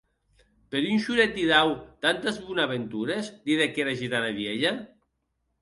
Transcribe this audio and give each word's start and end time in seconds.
Per 0.75 0.79
un 0.93 1.01
solet 1.07 1.35
didau 1.35 1.73
tantes 2.07 2.39
bonaventures?, 2.47 3.31
didec 3.51 3.81
era 3.85 3.97
gitana 4.03 4.37
vielha. 4.43 4.77